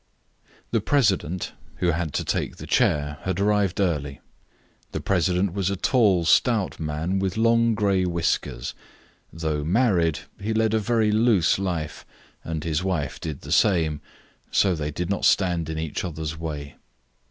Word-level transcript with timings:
The 0.71 0.81
president, 0.81 1.53
who 1.75 1.91
had 1.91 2.11
to 2.13 2.25
take 2.25 2.55
the 2.55 2.65
chair, 2.65 3.19
had 3.21 3.39
arrived 3.39 3.79
early. 3.79 4.19
The 4.93 4.99
president 4.99 5.53
was 5.53 5.69
a 5.69 5.75
tall, 5.75 6.25
stout 6.25 6.79
man, 6.79 7.19
with 7.19 7.37
long 7.37 7.75
grey 7.75 8.05
whiskers. 8.05 8.73
Though 9.31 9.63
married, 9.63 10.21
he 10.39 10.55
led 10.55 10.73
a 10.73 10.79
very 10.79 11.11
loose 11.11 11.59
life, 11.59 12.03
and 12.43 12.63
his 12.63 12.83
wife 12.83 13.19
did 13.21 13.41
the 13.41 13.51
same, 13.51 14.01
so 14.49 14.73
they 14.73 14.89
did 14.89 15.11
not 15.11 15.23
stand 15.23 15.69
in 15.69 15.77
each 15.77 16.03
other's 16.03 16.35
way. 16.35 16.77